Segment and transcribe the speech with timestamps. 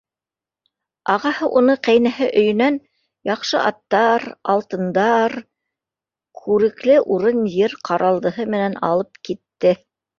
[1.15, 2.79] Ағаһы уны ҡәйнәһе өйөнән
[3.31, 4.27] яҡшы аттар,
[4.57, 5.39] алтындар,
[6.45, 9.81] күрекле урын-ер ҡаралдыһы менән алып китте.